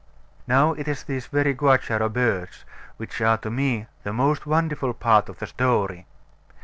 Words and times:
Now, 0.47 0.71
it 0.73 0.87
is 0.87 1.03
these 1.03 1.27
very 1.27 1.53
Guacharo 1.53 2.09
birds 2.11 2.65
which 2.97 3.21
are 3.21 3.37
to 3.37 3.51
me 3.51 3.85
the 4.01 4.11
most 4.11 4.47
wonderful 4.47 4.95
part 4.95 5.29
of 5.29 5.37
the 5.37 5.45
story. 5.45 6.07